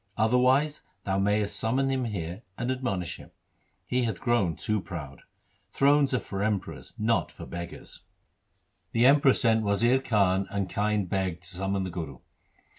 Otherwise 0.17 0.81
thou 1.03 1.19
mayest 1.19 1.55
summon 1.55 1.91
him 1.91 2.05
here, 2.05 2.41
and 2.57 2.71
admonish 2.71 3.17
him. 3.17 3.29
He 3.85 4.05
hath 4.05 4.19
grown 4.19 4.55
too 4.55 4.81
proud. 4.81 5.21
Thrones 5.73 6.11
are 6.11 6.19
for 6.19 6.41
emperors, 6.41 6.95
not 6.97 7.31
for 7.31 7.45
beggars.' 7.45 7.99
1 7.99 7.99
Suhi. 7.99 7.99
LIFE 7.99 7.99
OF 7.99 8.01
GURU 8.01 8.73
HAR 8.73 8.73
GOBIND 8.73 8.95
ii 8.95 8.99
The 8.99 9.05
Emperor 9.05 9.33
sent 9.35 9.63
Wazir 9.63 10.01
Khan 10.01 10.47
and 10.49 10.69
Kind 10.71 11.07
Beg 11.07 11.41
to 11.41 11.47
summon 11.47 11.83
the 11.83 11.91
Guru. 11.91 12.17